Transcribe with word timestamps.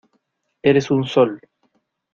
eres 0.63 0.89
un 0.89 1.05
sol. 1.05 1.39